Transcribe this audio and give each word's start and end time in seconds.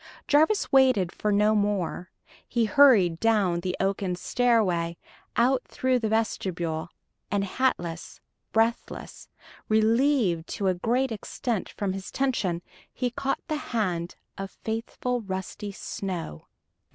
Jarvis 0.27 0.71
waited 0.71 1.11
for 1.11 1.31
no 1.31 1.53
more. 1.53 2.09
He 2.47 2.65
hurried 2.65 3.19
down 3.19 3.59
the 3.59 3.77
oaken 3.79 4.15
stairway, 4.15 4.97
out 5.35 5.61
through 5.67 5.99
the 5.99 6.09
vestibule, 6.09 6.89
and 7.29 7.43
hatless, 7.43 8.19
breathless 8.51 9.27
relieved 9.69 10.47
to 10.47 10.65
a 10.65 10.73
great 10.73 11.11
extent 11.11 11.69
from 11.69 11.93
his 11.93 12.09
tension 12.09 12.63
he 12.91 13.11
caught 13.11 13.41
the 13.47 13.57
hand 13.77 14.15
of 14.39 14.49
faithful 14.49 15.21
Rusty 15.21 15.71
Snow. 15.71 16.47